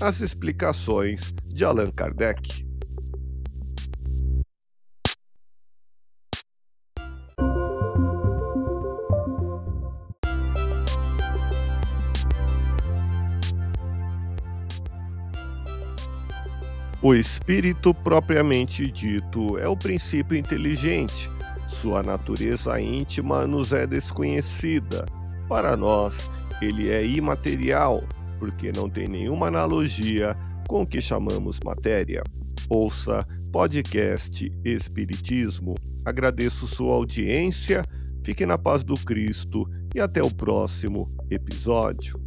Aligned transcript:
as 0.00 0.20
explicações 0.20 1.34
de 1.44 1.64
Allan 1.64 1.90
Kardec. 1.90 2.66
O 17.02 17.14
espírito 17.14 17.92
propriamente 17.92 18.90
dito 18.90 19.58
é 19.58 19.66
o 19.66 19.76
princípio 19.76 20.36
inteligente. 20.36 21.30
Sua 21.66 22.02
natureza 22.02 22.80
íntima 22.80 23.46
nos 23.46 23.72
é 23.72 23.86
desconhecida. 23.86 25.06
Para 25.48 25.76
nós, 25.76 26.30
ele 26.60 26.88
é 26.90 27.04
imaterial, 27.04 28.04
porque 28.38 28.72
não 28.74 28.88
tem 28.88 29.08
nenhuma 29.08 29.48
analogia 29.48 30.36
com 30.68 30.82
o 30.82 30.86
que 30.86 31.00
chamamos 31.00 31.58
matéria. 31.64 32.22
Ouça 32.68 33.26
podcast 33.50 34.52
Espiritismo. 34.64 35.74
Agradeço 36.04 36.66
sua 36.66 36.94
audiência, 36.94 37.84
fique 38.22 38.46
na 38.46 38.58
paz 38.58 38.84
do 38.84 38.94
Cristo 38.94 39.68
e 39.94 40.00
até 40.00 40.22
o 40.22 40.34
próximo 40.34 41.10
episódio. 41.30 42.20